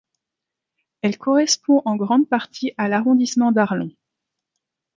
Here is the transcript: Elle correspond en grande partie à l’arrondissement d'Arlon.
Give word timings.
Elle 1.03 1.19
correspond 1.19 1.83
en 1.85 1.95
grande 1.95 2.27
partie 2.27 2.73
à 2.79 2.87
l’arrondissement 2.89 3.51
d'Arlon. 3.51 3.91